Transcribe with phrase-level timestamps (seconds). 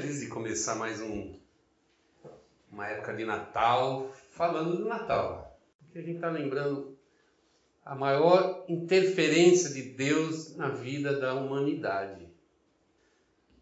[0.00, 1.34] feliz de começar mais um,
[2.72, 5.60] uma época de Natal falando do Natal.
[5.78, 6.96] Porque a gente está lembrando
[7.84, 12.26] a maior interferência de Deus na vida da humanidade.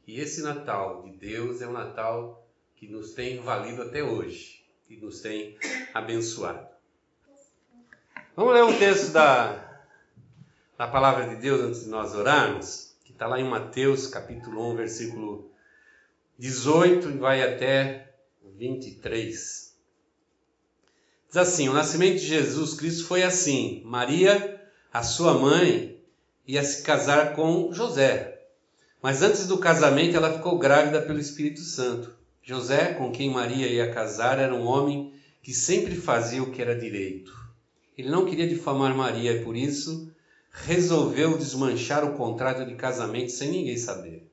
[0.06, 4.96] E esse Natal de Deus é um Natal que nos tem valido até hoje e
[4.96, 5.58] nos tem
[5.92, 6.68] abençoado.
[8.36, 9.82] Vamos ler um texto da,
[10.78, 14.76] da palavra de Deus antes de nós orarmos, que está lá em Mateus capítulo 1,
[14.76, 15.47] versículo
[16.38, 18.12] 18 e vai até
[18.56, 19.74] 23.
[21.26, 23.82] Diz assim: O nascimento de Jesus Cristo foi assim.
[23.84, 24.62] Maria,
[24.92, 26.00] a sua mãe,
[26.46, 28.40] ia se casar com José.
[29.02, 32.14] Mas antes do casamento, ela ficou grávida pelo Espírito Santo.
[32.42, 35.12] José, com quem Maria ia casar, era um homem
[35.42, 37.32] que sempre fazia o que era direito.
[37.96, 40.10] Ele não queria difamar Maria e por isso
[40.50, 44.27] resolveu desmanchar o contrato de casamento sem ninguém saber.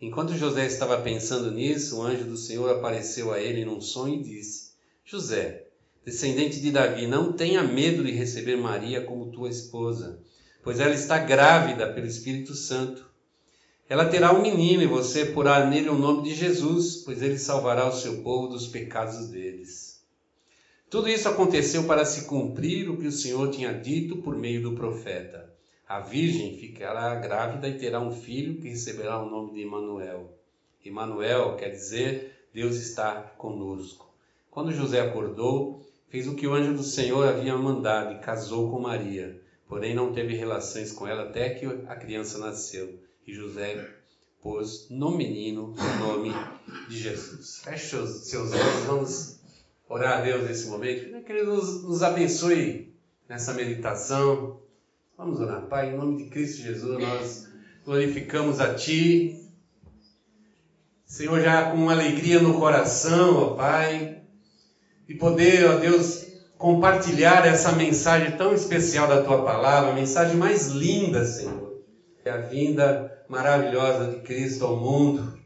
[0.00, 4.22] Enquanto José estava pensando nisso, o anjo do Senhor apareceu a ele num sonho e
[4.22, 4.70] disse:
[5.04, 5.66] José,
[6.04, 10.20] descendente de Davi, não tenha medo de receber Maria como tua esposa,
[10.62, 13.08] pois ela está grávida pelo Espírito Santo.
[13.88, 17.88] Ela terá um menino e você porá nele o nome de Jesus, pois ele salvará
[17.88, 20.00] o seu povo dos pecados deles.
[20.88, 24.74] Tudo isso aconteceu para se cumprir o que o Senhor tinha dito por meio do
[24.74, 25.57] profeta.
[25.88, 30.38] A virgem ficará grávida e terá um filho que receberá o nome de Emanuel.
[30.84, 34.12] Emanuel quer dizer Deus está conosco.
[34.50, 38.80] Quando José acordou, fez o que o anjo do Senhor havia mandado e casou com
[38.80, 39.40] Maria.
[39.66, 42.98] Porém não teve relações com ela até que a criança nasceu.
[43.26, 43.88] E José
[44.42, 46.32] pôs no menino o nome
[46.90, 47.60] de Jesus.
[47.64, 49.40] Feche seus olhos, vamos
[49.88, 51.24] orar a Deus nesse momento.
[51.24, 52.94] Que Ele nos, nos abençoe
[53.26, 54.60] nessa meditação
[55.18, 55.62] Vamos orar.
[55.62, 57.48] Pai, em nome de Cristo Jesus, nós
[57.84, 59.50] glorificamos a Ti.
[61.04, 64.22] Senhor, já com alegria no coração, ó Pai,
[65.08, 66.24] de poder, ó Deus,
[66.56, 71.82] compartilhar essa mensagem tão especial da Tua palavra, a mensagem mais linda, Senhor.
[72.24, 75.36] É a vinda maravilhosa de Cristo ao mundo.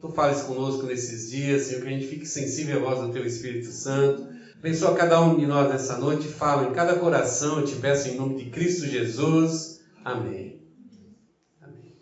[0.00, 3.24] Tu fales conosco nesses dias, Senhor, que a gente fique sensível à voz do Teu
[3.24, 7.76] Espírito Santo Abençoa cada um de nós nessa noite, fala em cada coração, eu te
[7.76, 9.84] peço em nome de Cristo Jesus.
[10.02, 10.62] Amém.
[11.60, 11.94] Amém.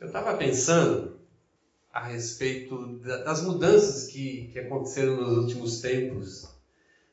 [0.00, 1.20] Eu estava pensando
[1.92, 6.48] a respeito das mudanças que, que aconteceram nos últimos tempos,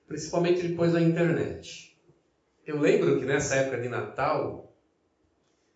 [0.08, 1.98] principalmente depois da internet.
[2.66, 4.72] Eu lembro que nessa época de Natal,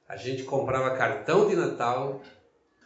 [0.07, 2.21] a gente comprava cartão de Natal,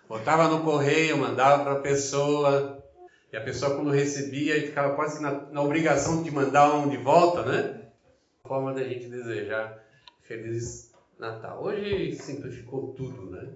[0.08, 2.82] botava no correio, mandava para a pessoa,
[3.38, 7.44] e a pessoa, quando recebia, ficava quase na, na obrigação de mandar um de volta,
[7.44, 7.82] né?
[8.44, 9.78] Forma da gente desejar
[10.24, 11.64] Feliz Natal.
[11.64, 13.50] Hoje simplificou tudo, né?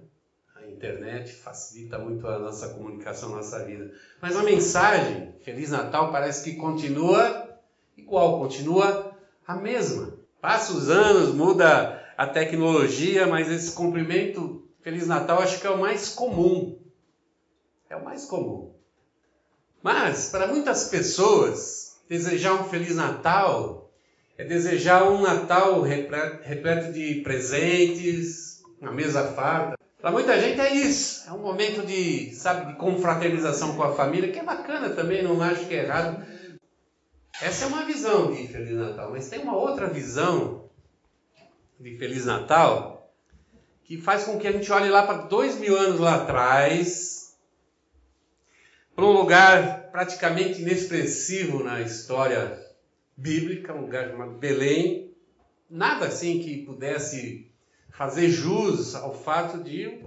[0.54, 3.92] A internet facilita muito a nossa comunicação, a nossa vida.
[4.20, 7.58] Mas a mensagem, Feliz Natal, parece que continua
[7.96, 10.16] igual, continua a mesma.
[10.40, 15.80] Passa os anos, muda a tecnologia, mas esse cumprimento Feliz Natal acho que é o
[15.80, 16.78] mais comum.
[17.90, 18.71] É o mais comum.
[19.82, 23.90] Mas, para muitas pessoas, desejar um Feliz Natal
[24.38, 29.76] é desejar um Natal repleto de presentes, uma mesa farta.
[30.00, 34.32] Para muita gente é isso, é um momento de, sabe, de confraternização com a família,
[34.32, 36.26] que é bacana também, não acho que é errado.
[37.40, 40.68] Essa é uma visão de Feliz Natal, mas tem uma outra visão
[41.78, 43.12] de Feliz Natal
[43.84, 47.21] que faz com que a gente olhe lá para dois mil anos lá atrás
[48.94, 52.60] para um lugar praticamente inexpressivo na história
[53.16, 55.14] bíblica, um lugar chamado Belém.
[55.68, 57.50] Nada assim que pudesse
[57.90, 60.02] fazer jus ao fato de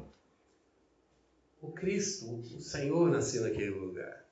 [1.62, 4.24] o Cristo, o Senhor, nascer naquele lugar.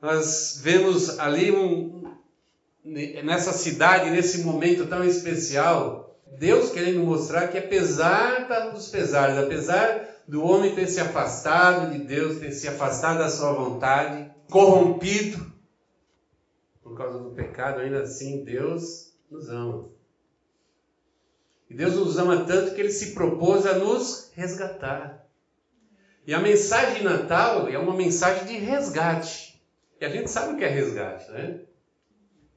[0.00, 2.14] Nós vemos ali um,
[2.84, 10.44] nessa cidade, nesse momento tão especial, Deus querendo mostrar que apesar dos pesares, apesar do
[10.44, 15.54] homem ter se afastado de Deus, ter se afastado da sua vontade, corrompido
[16.82, 19.90] por causa do pecado, ainda assim Deus nos ama.
[21.68, 25.26] E Deus nos ama tanto que ele se propôs a nos resgatar.
[26.26, 29.60] E a mensagem de Natal é uma mensagem de resgate.
[30.00, 31.60] E a gente sabe o que é resgate, né?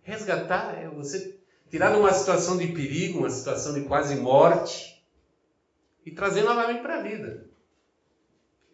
[0.03, 1.39] Resgatar é você
[1.69, 5.03] tirar numa situação de perigo, uma situação de quase morte,
[6.05, 7.48] e trazer novamente para a vida.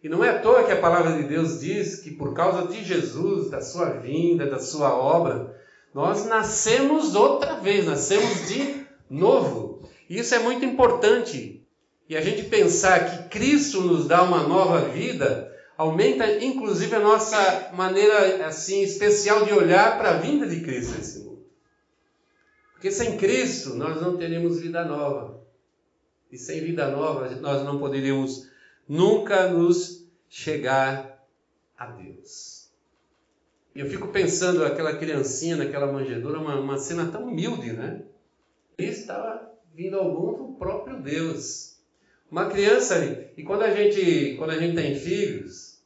[0.06, 2.84] E não é à toa que a palavra de Deus diz que por causa de
[2.84, 5.60] Jesus, da sua vinda, da sua obra,
[5.92, 9.82] nós nascemos outra vez, nascemos de novo.
[10.08, 11.60] E isso é muito importante.
[12.08, 17.72] E a gente pensar que Cristo nos dá uma nova vida, aumenta inclusive a nossa
[17.74, 21.44] maneira assim especial de olhar para a vinda de Cristo nesse mundo.
[22.74, 25.40] Porque sem Cristo nós não teremos vida nova.
[26.30, 28.54] E sem vida nova nós não poderíamos
[28.88, 29.95] nunca nos
[30.28, 31.26] chegar
[31.76, 32.70] a Deus.
[33.74, 38.02] Eu fico pensando aquela criancinha naquela manjedoura, uma, uma cena tão humilde, né?
[38.78, 41.76] Ele estava vindo ao mundo o próprio Deus.
[42.30, 45.78] Uma criança, e quando a gente, quando a gente tem filhos,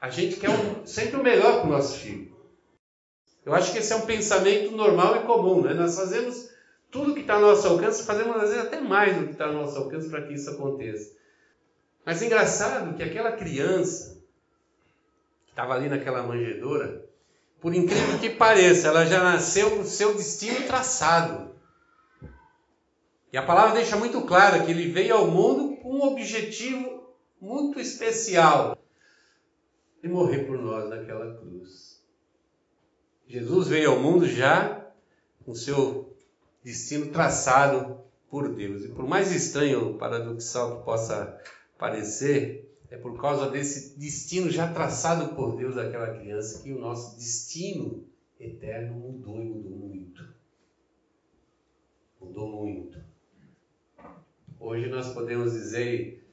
[0.00, 2.36] a gente quer um, sempre o melhor para o nosso filho.
[3.44, 5.74] Eu acho que esse é um pensamento normal e comum, né?
[5.74, 6.50] Nós fazemos
[6.90, 9.54] tudo que está ao nosso alcance, fazemos às vezes até mais do que está ao
[9.54, 11.16] nosso alcance para que isso aconteça.
[12.04, 14.22] Mas engraçado que aquela criança
[15.44, 17.04] que estava ali naquela manjedoura,
[17.60, 21.52] por incrível que pareça, ela já nasceu com o seu destino traçado.
[23.32, 27.80] E a palavra deixa muito claro que ele veio ao mundo com um objetivo muito
[27.80, 28.76] especial
[30.02, 32.02] de morrer por nós naquela cruz.
[33.26, 34.86] Jesus veio ao mundo já
[35.44, 36.14] com seu
[36.62, 38.84] destino traçado por Deus.
[38.84, 41.40] E por mais estranho, paradoxal que possa
[41.82, 47.16] parecer, é por causa desse destino já traçado por Deus daquela criança que o nosso
[47.16, 48.06] destino
[48.38, 50.28] eterno mudou e mudou muito.
[52.20, 53.02] Mudou muito.
[54.60, 56.24] Hoje nós podemos dizer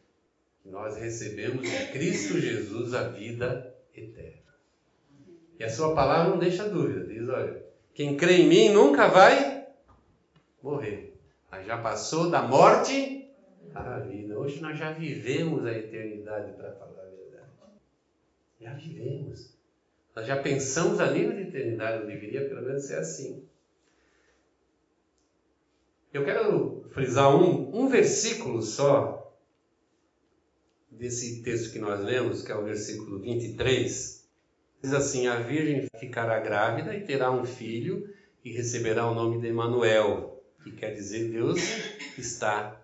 [0.61, 4.53] que nós recebemos de Cristo Jesus a vida eterna.
[5.57, 7.11] E a sua palavra não deixa dúvida.
[7.11, 9.65] Diz, olha, quem crê em mim nunca vai
[10.61, 11.19] morrer.
[11.49, 13.18] Mas já passou da morte
[13.73, 14.37] à vida.
[14.37, 17.51] Hoje nós já vivemos a eternidade, para falar a verdade.
[18.59, 19.57] Já vivemos.
[20.15, 23.47] Nós já pensamos a nível de eternidade, deveria pelo menos ser assim.
[26.11, 29.37] Eu quero frisar um, um versículo só
[30.89, 34.27] desse texto que nós lemos, que é o versículo 23.
[34.81, 38.09] Diz assim: A Virgem ficará grávida e terá um filho
[38.43, 41.59] e receberá o nome de Emanuel, que quer dizer Deus
[42.17, 42.78] está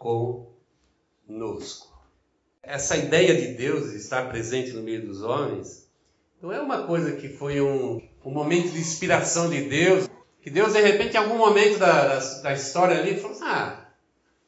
[0.00, 1.90] conosco.
[2.62, 5.88] Essa ideia de Deus estar presente no meio dos homens
[6.40, 10.08] não é uma coisa que foi um, um momento de inspiração de Deus,
[10.40, 13.88] que Deus, de repente, em algum momento da, da, da história ali, falou assim, ah,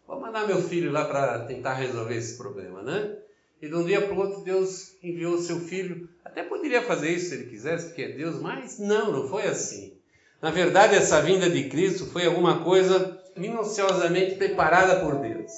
[0.07, 3.19] vou mandar meu filho lá para tentar resolver esse problema, né?
[3.61, 6.09] E de um dia para o outro, Deus enviou seu filho.
[6.25, 9.93] Até poderia fazer isso se ele quisesse, porque é Deus, mas não, não foi assim.
[10.41, 15.53] Na verdade, essa vinda de Cristo foi alguma coisa minuciosamente preparada por Deus.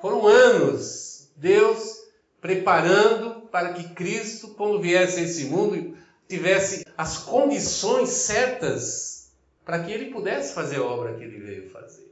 [0.00, 2.00] Foram anos Deus
[2.40, 5.96] preparando para que Cristo, quando viesse a esse mundo,
[6.28, 9.32] tivesse as condições certas
[9.64, 12.10] para que ele pudesse fazer a obra que ele veio fazer.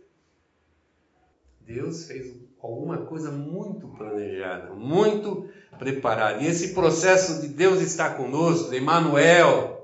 [1.60, 5.48] Deus fez alguma coisa muito planejada, muito
[5.78, 6.42] preparada.
[6.42, 9.78] E esse processo de Deus estar conosco, de Emmanuel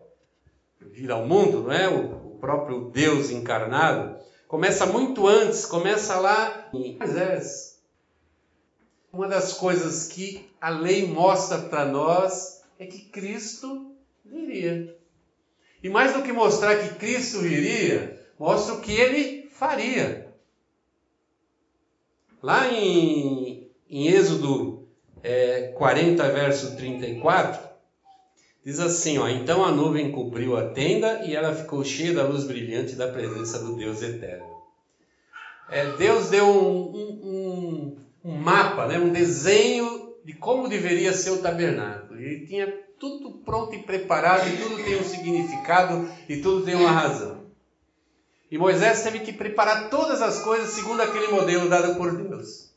[0.81, 1.89] vir ao mundo, não é?
[1.89, 4.19] O, próprio Deus encarnado,
[4.55, 7.83] começa muito antes, começa lá em Moisés.
[9.13, 14.97] Uma das coisas que a lei mostra para nós é que Cristo viria.
[15.83, 20.33] E mais do que mostrar que Cristo viria, mostra o que ele faria.
[22.41, 24.87] Lá em, em Êxodo
[25.21, 27.61] é, 40, verso 34,
[28.65, 32.45] diz assim: ó, Então a nuvem cobriu a tenda e ela ficou cheia da luz
[32.45, 34.55] brilhante da presença do Deus eterno.
[35.69, 41.43] É, Deus deu um, um, um, mapa, né, um desenho de como deveria ser o
[41.43, 42.19] tabernáculo.
[42.19, 46.91] Ele tinha tudo pronto e preparado, e tudo tem um significado e tudo tem uma
[46.91, 47.45] razão.
[48.51, 52.71] E Moisés teve que preparar todas as coisas segundo aquele modelo dado por Deus.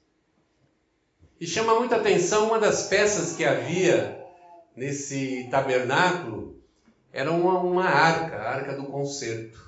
[1.39, 4.16] E chama muita atenção uma das peças que havia
[4.77, 6.61] nesse tabernáculo
[7.11, 9.59] era uma, uma arca, a arca do concerto.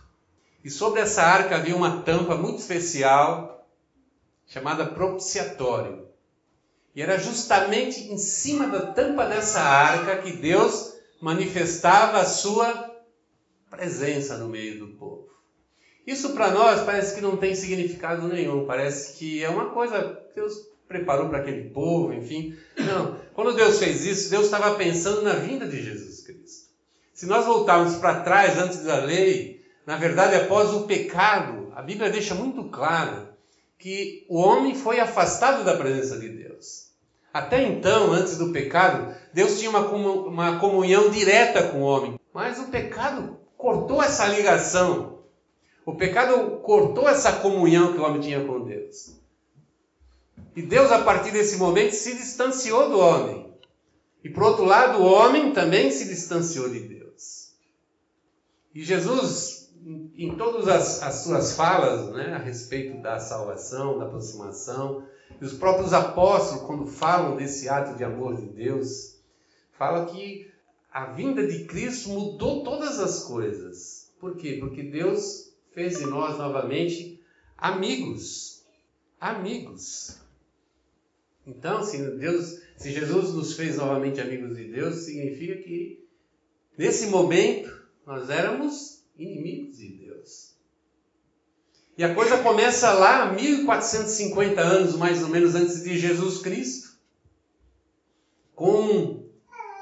[0.63, 3.67] E sobre essa arca havia uma tampa muito especial
[4.45, 6.07] chamada propiciatório.
[6.93, 12.95] E era justamente em cima da tampa dessa arca que Deus manifestava a sua
[13.69, 15.29] presença no meio do povo.
[16.05, 20.53] Isso para nós parece que não tem significado nenhum, parece que é uma coisa Deus
[20.89, 22.57] preparou para aquele povo, enfim.
[22.75, 26.69] Não, quando Deus fez isso, Deus estava pensando na vinda de Jesus Cristo.
[27.13, 32.09] Se nós voltarmos para trás antes da lei, na verdade, após o pecado, a Bíblia
[32.09, 33.29] deixa muito claro
[33.77, 36.89] que o homem foi afastado da presença de Deus.
[37.31, 42.19] Até então, antes do pecado, Deus tinha uma, comunhão direta com o homem.
[42.33, 45.19] Mas o pecado cortou essa ligação.
[45.85, 49.18] O pecado cortou essa comunhão que o homem tinha com Deus.
[50.55, 53.53] E Deus, a partir desse momento, se distanciou do homem.
[54.23, 57.53] E por outro lado, o homem também se distanciou de Deus.
[58.73, 59.71] E Jesus,
[60.17, 65.07] em todas as, as suas falas né, a respeito da salvação, da aproximação,
[65.39, 69.17] e os próprios apóstolos, quando falam desse ato de amor de Deus,
[69.77, 70.51] falam que
[70.91, 74.11] a vinda de Cristo mudou todas as coisas.
[74.19, 74.57] Por quê?
[74.59, 77.23] Porque Deus fez de nós novamente
[77.57, 78.65] amigos.
[79.21, 80.19] Amigos.
[81.45, 86.07] Então, se Deus, se Jesus nos fez novamente amigos de Deus, significa que
[86.77, 87.69] nesse momento
[88.05, 90.55] nós éramos inimigos de Deus.
[91.97, 96.97] E a coisa começa lá, 1450 anos mais ou menos antes de Jesus Cristo,
[98.55, 99.25] com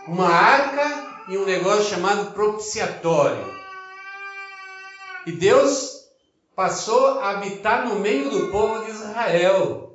[0.08, 3.46] uma arca e um negócio chamado propiciatório.
[5.28, 6.08] E Deus
[6.56, 9.87] passou a habitar no meio do povo de Israel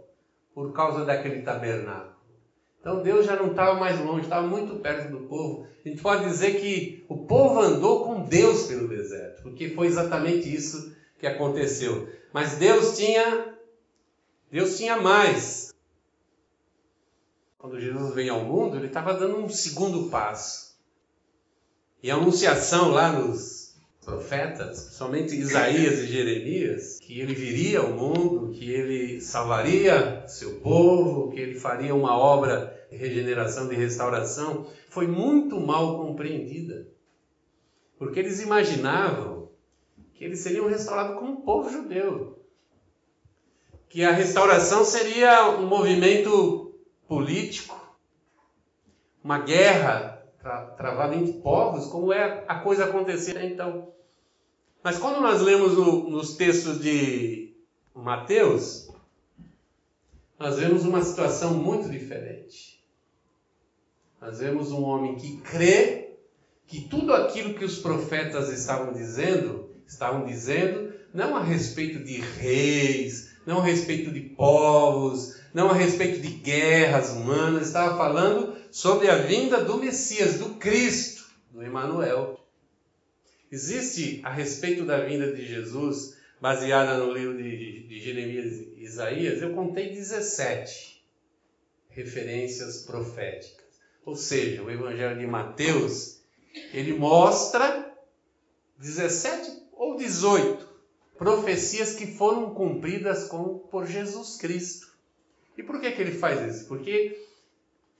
[0.54, 2.12] por causa daquele tabernáculo.
[2.80, 5.66] Então Deus já não estava mais longe, estava muito perto do povo.
[5.84, 10.52] A gente pode dizer que o povo andou com Deus pelo deserto, porque foi exatamente
[10.52, 12.08] isso que aconteceu.
[12.32, 13.54] Mas Deus tinha
[14.50, 15.72] Deus tinha mais.
[17.56, 20.76] Quando Jesus veio ao mundo, ele estava dando um segundo passo.
[22.02, 23.61] E a anunciação lá nos
[24.04, 31.30] profetas, principalmente Isaías e Jeremias, que ele viria ao mundo, que ele salvaria seu povo,
[31.30, 36.88] que ele faria uma obra de regeneração, de restauração, foi muito mal compreendida.
[37.96, 39.48] Porque eles imaginavam
[40.14, 42.44] que eles seriam restaurados como o povo judeu.
[43.88, 46.74] Que a restauração seria um movimento
[47.06, 47.78] político,
[49.22, 50.11] uma guerra
[50.42, 53.92] tra travada entre povos, como é a coisa acontecer então.
[54.82, 57.54] Mas quando nós lemos no, nos textos de
[57.94, 58.90] Mateus,
[60.38, 62.82] nós vemos uma situação muito diferente.
[64.20, 66.16] Nós vemos um homem que crê
[66.66, 73.36] que tudo aquilo que os profetas estavam dizendo, estavam dizendo, não a respeito de reis,
[73.46, 79.16] não a respeito de povos, não a respeito de guerras humanas, estava falando sobre a
[79.16, 82.40] vinda do Messias, do Cristo, do Emanuel.
[83.50, 89.40] Existe a respeito da vinda de Jesus, baseada no livro de, de Jeremias e Isaías,
[89.40, 91.04] eu contei 17
[91.90, 93.62] referências proféticas.
[94.04, 96.20] Ou seja, o Evangelho de Mateus,
[96.72, 97.94] ele mostra
[98.78, 100.68] 17 ou 18
[101.16, 104.91] profecias que foram cumpridas com, por Jesus Cristo.
[105.56, 106.68] E por que, que ele faz isso?
[106.68, 107.18] Porque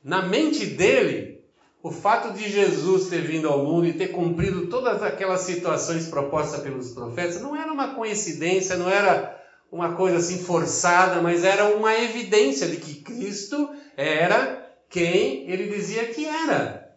[0.02, 1.44] na mente dele,
[1.82, 6.60] o fato de Jesus ter vindo ao mundo e ter cumprido todas aquelas situações propostas
[6.60, 9.40] pelos profetas não era uma coincidência, não era
[9.70, 16.06] uma coisa assim forçada, mas era uma evidência de que Cristo era quem ele dizia
[16.06, 16.96] que era: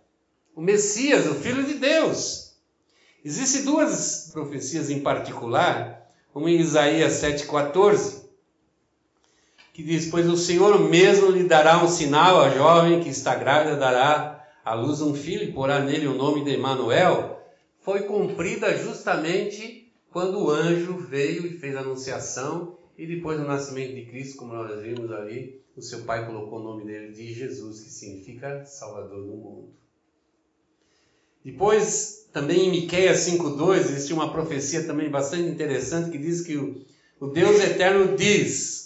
[0.55, 2.53] o Messias, o Filho de Deus.
[3.23, 8.24] Existem duas profecias em particular, uma em Isaías 7,14
[9.75, 13.75] que diz: Pois o Senhor mesmo lhe dará um sinal, a jovem que está grávida
[13.75, 17.45] dará à luz um filho e porá nele o nome de Emanuel,
[17.81, 23.93] foi cumprida justamente quando o anjo veio e fez a anunciação, e depois do nascimento
[23.93, 27.81] de Cristo, como nós vimos ali, o seu pai colocou o nome dele de Jesus,
[27.81, 29.69] que significa Salvador do mundo.
[31.43, 36.81] Depois, também em Miqueias 5,2, existe uma profecia também bastante interessante que diz que o,
[37.19, 38.84] o Deus eterno diz: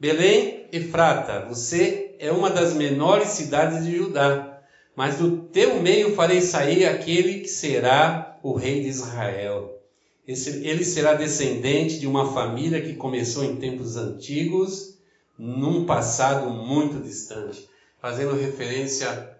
[0.00, 4.62] Belém, Efrata, você é uma das menores cidades de Judá,
[4.96, 9.78] mas do teu meio farei sair aquele que será o rei de Israel.
[10.26, 14.98] ele será descendente de uma família que começou em tempos antigos,
[15.36, 17.68] num passado muito distante,
[18.00, 19.38] fazendo referência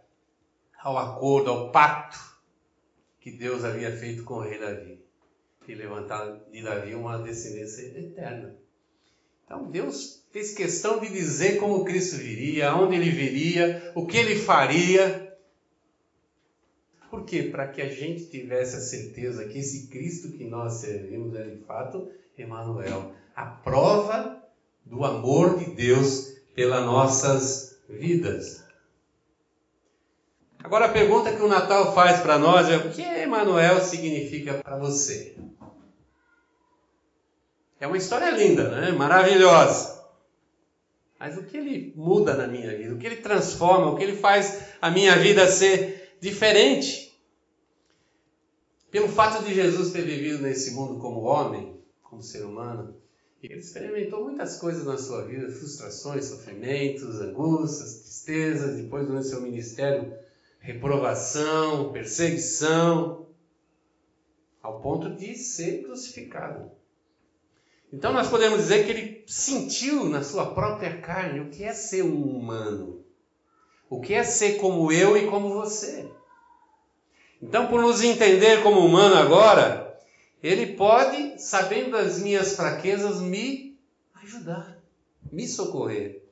[0.79, 2.19] ao acordo, ao pacto
[3.19, 5.03] que Deus havia feito com o rei Davi,
[5.67, 8.55] e levantar de Davi uma descendência eterna.
[9.51, 14.37] Então Deus fez questão de dizer como Cristo viria, aonde ele viria, o que ele
[14.37, 15.37] faria.
[17.11, 17.43] Por quê?
[17.43, 21.57] Para que a gente tivesse a certeza que esse Cristo que nós servimos é de
[21.65, 24.41] fato Emmanuel, a prova
[24.87, 28.63] do amor de Deus pelas nossas vidas.
[30.63, 34.79] Agora a pergunta que o Natal faz para nós é: o que Emmanuel significa para
[34.79, 35.37] você?
[37.81, 38.93] É uma história linda, né?
[38.93, 39.99] maravilhosa.
[41.19, 42.95] Mas o que ele muda na minha vida?
[42.95, 43.91] O que ele transforma?
[43.91, 47.19] O que ele faz a minha vida ser diferente?
[48.91, 53.01] Pelo fato de Jesus ter vivido nesse mundo como homem, como ser humano,
[53.43, 58.77] ele experimentou muitas coisas na sua vida, frustrações, sofrimentos, angústias, tristezas.
[58.77, 60.13] Depois, durante seu ministério,
[60.59, 63.27] reprovação, perseguição,
[64.63, 66.80] ao ponto de ser crucificado.
[67.93, 72.05] Então nós podemos dizer que ele sentiu na sua própria carne o que é ser
[72.05, 73.05] um humano,
[73.89, 76.09] o que é ser como eu e como você.
[77.43, 79.99] Então, por nos entender como humano agora,
[80.43, 83.79] ele pode, sabendo das minhas fraquezas, me
[84.23, 84.79] ajudar,
[85.33, 86.23] me socorrer.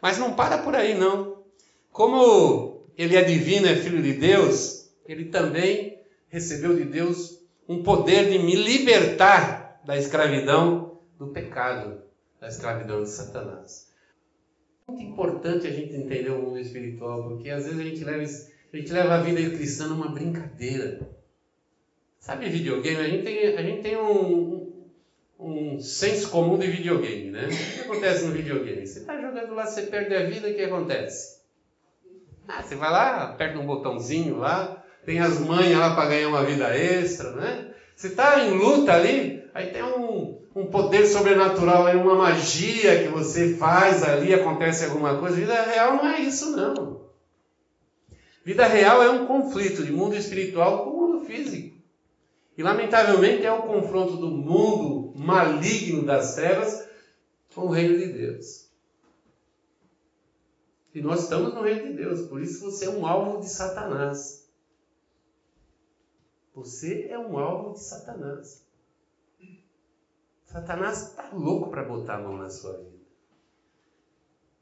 [0.00, 1.44] Mas não para por aí, não.
[1.92, 8.30] Como ele é divino, é filho de Deus, ele também recebeu de Deus um poder
[8.30, 10.93] de me libertar da escravidão
[11.24, 12.02] do pecado,
[12.40, 13.92] da escravidão de Satanás.
[14.86, 18.76] Muito importante a gente entender o mundo espiritual, porque às vezes a gente leva, a,
[18.76, 21.08] gente leva a vida cristã numa brincadeira.
[22.20, 23.00] Sabe videogame?
[23.00, 24.72] A gente tem, a gente tem um,
[25.38, 27.46] um, um senso comum de videogame, né?
[27.46, 28.86] O que acontece no videogame?
[28.86, 31.38] Você está jogando lá, você perde a vida, o que acontece?
[32.46, 36.44] Ah, você vai lá, aperta um botãozinho lá, tem as manhas lá para ganhar uma
[36.44, 37.74] vida extra, né?
[37.96, 43.08] Você está em luta ali, aí tem um, um poder sobrenatural, aí uma magia que
[43.08, 45.36] você faz ali, acontece alguma coisa.
[45.36, 47.04] Vida real não é isso, não.
[48.44, 51.74] Vida real é um conflito de mundo espiritual com o mundo físico.
[52.56, 56.86] E lamentavelmente é o confronto do mundo maligno das trevas
[57.52, 58.68] com o reino de Deus.
[60.94, 64.48] E nós estamos no reino de Deus, por isso você é um alvo de Satanás.
[66.54, 68.64] Você é um alvo de Satanás.
[70.54, 73.04] Satanás está louco para botar a mão na sua vida,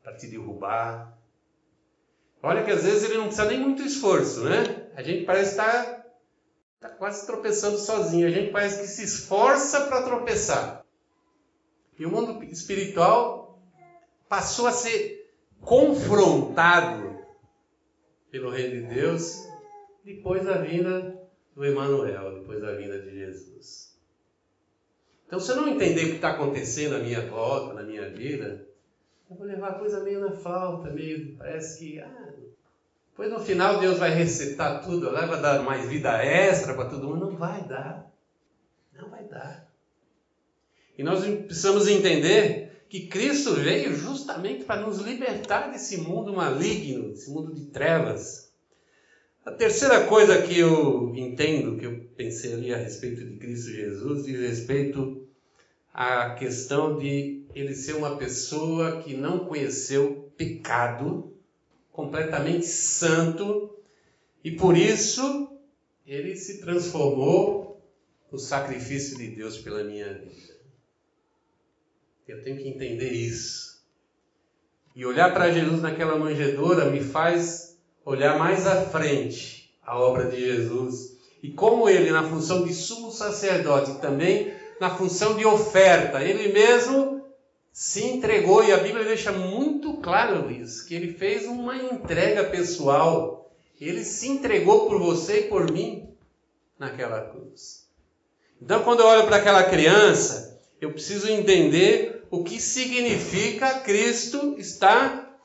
[0.02, 1.18] para te derrubar.
[2.42, 4.90] Olha que às vezes ele não precisa nem muito esforço, né?
[4.96, 5.84] A gente parece estar
[6.80, 8.26] tá, tá quase tropeçando sozinho.
[8.26, 10.82] A gente parece que se esforça para tropeçar.
[11.98, 13.60] E o mundo espiritual
[14.30, 17.18] passou a ser confrontado
[18.30, 19.46] pelo Reino de Deus
[20.02, 21.22] depois da vinda
[21.54, 23.91] do Emanuel, depois da vinda de Jesus.
[25.32, 28.66] Então, se eu não entender o que está acontecendo na minha volta, na minha vida,
[29.30, 31.34] eu vou levar a coisa meio na flauta, meio.
[31.38, 32.00] Parece que.
[32.00, 32.34] Ah,
[33.08, 37.30] depois no final Deus vai recetar tudo, vai dar mais vida extra para todo mundo.
[37.30, 38.12] Não vai dar.
[38.92, 39.66] Não vai dar.
[40.98, 47.30] E nós precisamos entender que Cristo veio justamente para nos libertar desse mundo maligno, desse
[47.30, 48.52] mundo de trevas.
[49.46, 54.26] A terceira coisa que eu entendo, que eu pensei ali a respeito de Cristo Jesus,
[54.26, 55.21] diz respeito
[55.92, 61.34] à questão de ele ser uma pessoa que não conheceu pecado,
[61.90, 63.76] completamente santo,
[64.42, 65.58] e por isso
[66.06, 67.80] ele se transformou
[68.30, 70.52] no sacrifício de Deus pela minha vida.
[72.26, 73.82] Eu tenho que entender isso.
[74.96, 80.40] E olhar para Jesus naquela manjedoura me faz olhar mais à frente a obra de
[80.40, 86.52] Jesus e como ele, na função de sumo sacerdote, também na função de oferta, ele
[86.52, 87.24] mesmo
[87.72, 93.50] se entregou, e a Bíblia deixa muito claro isso, que ele fez uma entrega pessoal,
[93.80, 96.08] ele se entregou por você e por mim
[96.78, 97.86] naquela cruz.
[98.60, 105.38] Então, quando eu olho para aquela criança, eu preciso entender o que significa Cristo estar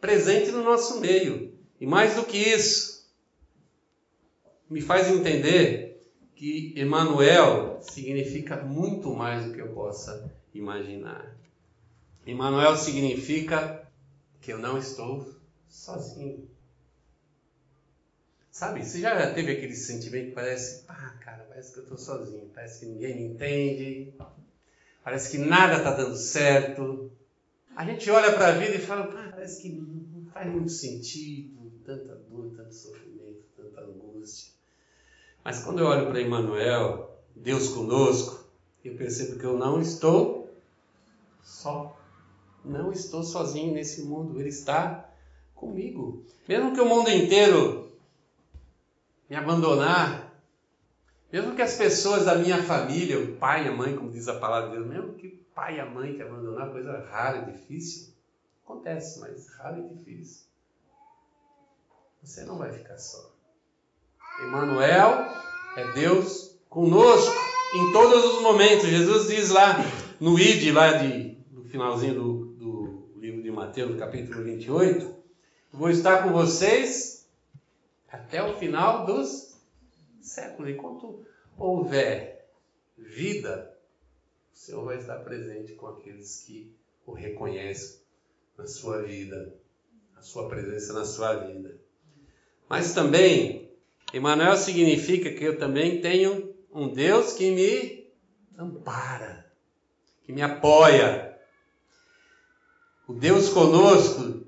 [0.00, 1.54] presente no nosso meio.
[1.80, 3.06] E mais do que isso,
[4.68, 5.85] me faz entender
[6.36, 11.34] que Emmanuel significa muito mais do que eu possa imaginar.
[12.26, 13.88] Emmanuel significa
[14.40, 15.26] que eu não estou
[15.68, 16.46] sozinho.
[18.50, 22.50] Sabe, você já teve aquele sentimento que parece, ah, cara, parece que eu estou sozinho,
[22.54, 24.14] parece que ninguém me entende,
[25.04, 27.10] parece que nada está dando certo.
[27.74, 31.70] A gente olha para a vida e fala, ah, parece que não faz muito sentido
[31.84, 33.05] tanta dor, tanto sofrimento.
[35.46, 38.44] Mas quando eu olho para Emmanuel, Deus conosco,
[38.84, 40.52] eu percebo que eu não estou
[41.40, 41.96] só.
[42.64, 45.08] Não estou sozinho nesse mundo, Ele está
[45.54, 46.24] comigo.
[46.48, 47.92] Mesmo que o mundo inteiro
[49.30, 50.36] me abandonar,
[51.32, 54.40] mesmo que as pessoas da minha família, o pai e a mãe, como diz a
[54.40, 57.52] palavra de Deus, mesmo que o pai e a mãe te abandonar, coisa rara e
[57.52, 58.12] difícil,
[58.64, 60.44] acontece, mas raro e difícil.
[62.20, 63.35] Você não vai ficar só.
[64.40, 65.26] Emmanuel
[65.76, 67.34] é Deus conosco
[67.74, 68.86] em todos os momentos.
[68.86, 69.76] Jesus diz lá
[70.20, 75.14] no ID, lá de, no finalzinho do, do livro de Mateus, no capítulo 28,
[75.72, 77.28] vou estar com vocês
[78.10, 79.56] até o final dos
[80.20, 80.70] séculos.
[80.70, 81.24] Enquanto
[81.56, 82.48] houver
[82.96, 83.74] vida,
[84.52, 88.00] o Senhor vai estar presente com aqueles que o reconhecem
[88.56, 89.54] na sua vida,
[90.16, 91.78] a sua presença na sua vida.
[92.68, 93.65] Mas também,
[94.16, 98.06] Emmanuel significa que eu também tenho um Deus que me
[98.58, 99.46] ampara,
[100.24, 101.36] que me apoia.
[103.06, 104.42] O Deus conosco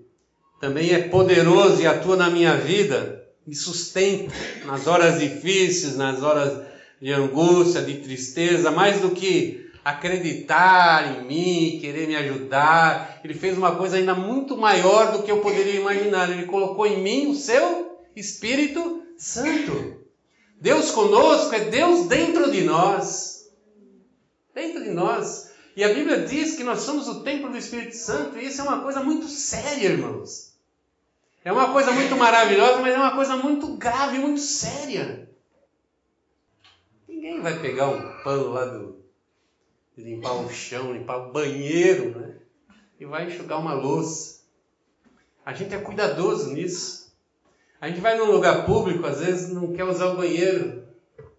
[0.59, 4.33] também é poderoso e atua na minha vida, me sustenta
[4.65, 6.67] nas horas difíceis, nas horas
[7.01, 13.21] de angústia, de tristeza, mais do que acreditar em mim, querer me ajudar.
[13.23, 16.31] Ele fez uma coisa ainda muito maior do que eu poderia imaginar.
[16.31, 20.07] Ele colocou em mim o seu Espírito Santo.
[20.61, 23.51] Deus conosco é Deus dentro de nós.
[24.55, 25.53] Dentro de nós.
[25.77, 28.65] E a Bíblia diz que nós somos o templo do Espírito Santo, e isso é
[28.65, 30.55] uma coisa muito séria, irmãos.
[31.45, 35.31] É uma coisa muito maravilhosa, mas é uma coisa muito grave, muito séria.
[37.07, 39.05] Ninguém vai pegar um pano lá do.
[39.97, 42.37] limpar o chão, limpar o banheiro, né?
[42.99, 44.41] E vai enxugar uma louça.
[45.47, 47.08] A gente é cuidadoso nisso.
[47.81, 50.83] A gente vai num lugar público, às vezes não quer usar o banheiro.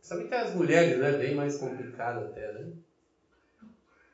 [0.01, 1.11] Sabe que as mulheres, né?
[1.11, 2.71] Bem mais complicado até, né?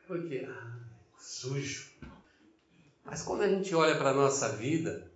[0.08, 0.74] Porque ah,
[1.20, 1.86] sujo.
[3.04, 5.08] Mas quando a gente olha para a nossa vida,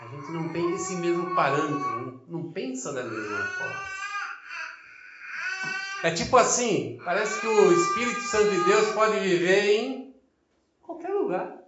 [0.00, 3.94] a gente não tem esse mesmo parâmetro, não, não pensa da mesma forma.
[6.02, 10.14] É tipo assim, parece que o Espírito Santo de Deus pode viver em
[10.82, 11.63] qualquer lugar.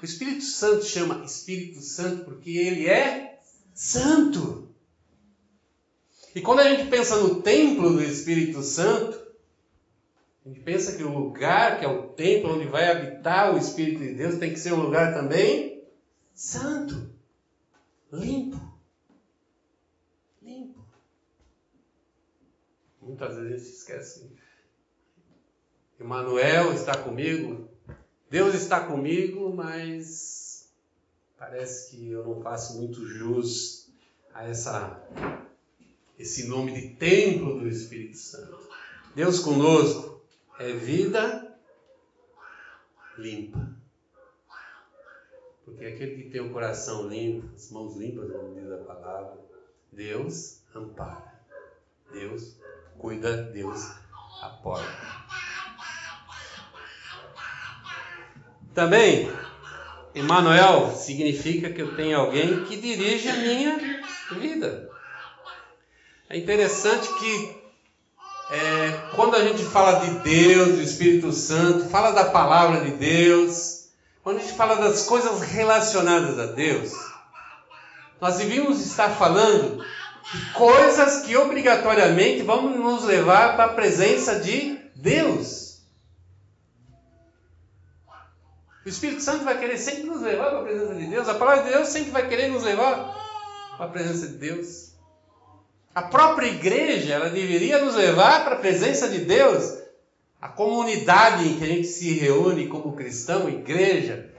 [0.00, 3.38] O Espírito Santo chama Espírito Santo porque ele é
[3.74, 4.68] santo.
[6.34, 9.24] E quando a gente pensa no templo do Espírito Santo,
[10.44, 14.00] a gente pensa que o lugar que é o templo onde vai habitar o Espírito
[14.00, 15.84] de Deus tem que ser um lugar também
[16.34, 17.10] santo,
[18.12, 18.60] limpo.
[20.42, 20.84] Limpo.
[23.00, 24.30] Muitas vezes a gente esquece.
[26.00, 27.68] Emmanuel está comigo,
[28.30, 30.68] Deus está comigo, mas
[31.38, 33.88] parece que eu não faço muito jus
[34.32, 35.02] a essa,
[36.18, 38.68] esse nome de templo do Espírito Santo.
[39.14, 40.20] Deus conosco
[40.58, 41.56] é vida
[43.16, 43.74] limpa.
[45.64, 49.38] Porque aquele que tem o coração limpo, as mãos limpas, como diz a palavra,
[49.92, 51.34] Deus ampara.
[52.12, 52.56] Deus
[52.98, 53.80] cuida, Deus
[54.42, 54.84] apoia.
[58.74, 59.30] Também,
[60.14, 63.78] Emmanuel significa que eu tenho alguém que dirige a minha
[64.32, 64.90] vida.
[66.28, 67.56] É interessante que
[68.50, 73.86] é, quando a gente fala de Deus, do Espírito Santo, fala da palavra de Deus,
[74.22, 76.92] quando a gente fala das coisas relacionadas a Deus,
[78.20, 79.84] nós devíamos estar falando
[80.32, 85.63] de coisas que obrigatoriamente vão nos levar para a presença de Deus.
[88.84, 91.28] O Espírito Santo vai querer sempre nos levar para a presença de Deus.
[91.28, 93.14] A palavra de Deus sempre vai querer nos levar
[93.76, 94.92] para a presença de Deus.
[95.94, 99.78] A própria igreja, ela deveria nos levar para a presença de Deus
[100.40, 104.30] a comunidade em que a gente se reúne como cristão, igreja,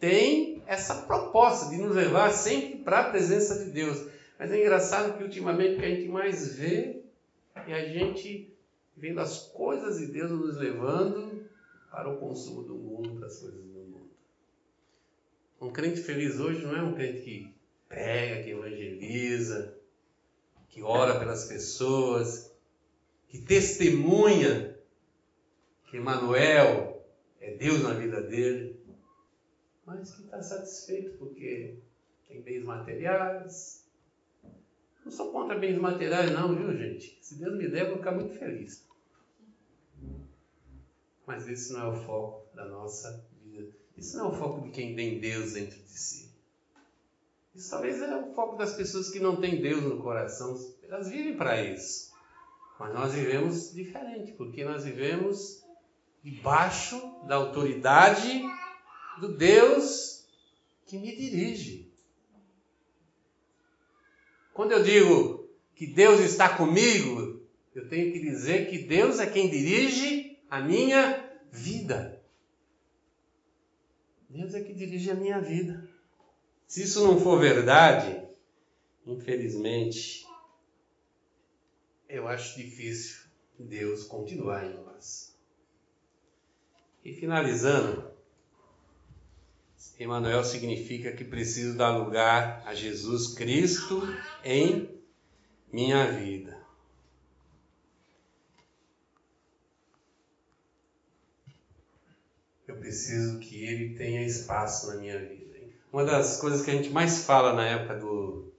[0.00, 4.04] tem essa proposta de nos levar sempre para a presença de Deus.
[4.36, 7.02] Mas é engraçado que ultimamente o que a gente mais vê
[7.68, 8.52] é a gente
[8.96, 11.44] vendo as coisas de Deus nos levando
[11.90, 13.73] para o consumo do mundo, para as coisas do mundo.
[15.64, 17.54] Um crente feliz hoje não é um crente que
[17.88, 19.74] prega, que evangeliza,
[20.68, 22.54] que ora pelas pessoas,
[23.28, 24.78] que testemunha
[25.86, 27.02] que Emmanuel
[27.40, 28.78] é Deus na vida dele,
[29.86, 31.78] mas que está satisfeito porque
[32.28, 33.88] tem bens materiais.
[35.02, 37.18] Não sou contra bens materiais, não, viu, gente?
[37.22, 38.86] Se Deus me der, eu vou ficar muito feliz.
[41.26, 43.24] Mas esse não é o foco da nossa.
[43.96, 46.30] Isso não é o foco de quem tem Deus dentro de si.
[47.54, 50.58] Isso talvez é o foco das pessoas que não têm Deus no coração.
[50.82, 52.12] Elas vivem para isso.
[52.78, 55.64] Mas nós vivemos diferente, porque nós vivemos
[56.22, 58.42] debaixo da autoridade
[59.20, 60.24] do Deus
[60.86, 61.92] que me dirige.
[64.52, 67.40] Quando eu digo que Deus está comigo,
[67.74, 72.22] eu tenho que dizer que Deus é quem dirige a minha vida.
[74.28, 75.88] Deus é que dirige a minha vida.
[76.66, 78.22] Se isso não for verdade,
[79.06, 80.26] infelizmente,
[82.08, 83.22] eu acho difícil
[83.58, 85.34] Deus continuar em nós.
[87.04, 88.14] E finalizando,
[89.98, 94.02] Emmanuel significa que preciso dar lugar a Jesus Cristo
[94.42, 94.90] em
[95.72, 96.58] minha vida.
[102.66, 105.58] Eu preciso que ele tenha espaço na minha vida.
[105.90, 108.52] Uma das coisas que a gente mais fala na época do,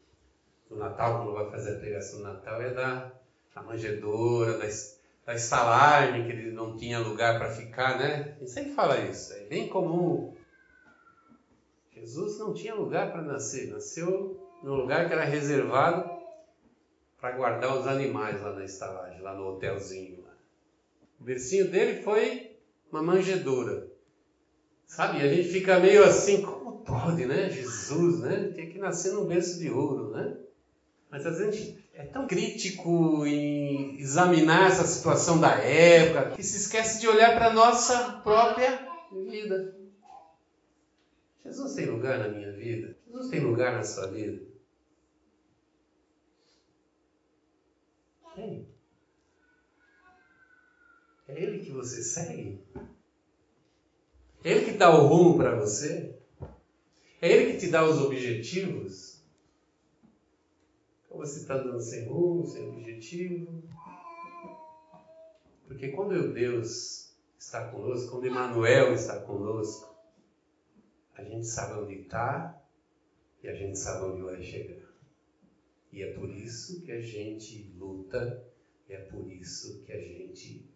[0.68, 3.12] do Natal, quando vai fazer a pregação do Natal, é da,
[3.54, 8.36] da manjedoura, da, da que ele não tinha lugar para ficar, né?
[8.40, 10.34] Ele sempre fala isso, é bem comum.
[11.94, 16.10] Jesus não tinha lugar para nascer, nasceu num lugar que era reservado
[17.20, 20.24] para guardar os animais lá na estalagem, lá no hotelzinho.
[20.24, 20.34] Lá.
[21.20, 22.58] O bercinho dele foi
[22.92, 23.95] uma manjedoura.
[24.88, 27.50] Sabe, a gente fica meio assim, como pode, né?
[27.50, 28.52] Jesus, né?
[28.56, 30.38] Tem que nascer num berço de ouro, né?
[31.10, 37.00] Mas a gente é tão crítico em examinar essa situação da época que se esquece
[37.00, 39.76] de olhar para a nossa própria vida.
[41.44, 42.98] Jesus tem lugar na minha vida?
[43.08, 44.46] Jesus tem lugar na sua vida?
[48.36, 48.68] Tem.
[51.28, 52.62] É Ele que você segue?
[54.46, 56.20] Ele que dá o rumo para você?
[57.20, 59.20] É Ele que te dá os objetivos?
[61.10, 63.64] Ou você está dando sem rumo, sem objetivo?
[65.66, 69.96] Porque quando Deus está conosco, quando Emmanuel está conosco,
[71.16, 72.62] a gente sabe onde está
[73.42, 74.86] e a gente sabe onde vai chegar.
[75.92, 78.46] E é por isso que a gente luta,
[78.88, 80.70] é por isso que a gente.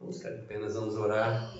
[0.00, 1.50] Vamos ficar de apenas vamos orar.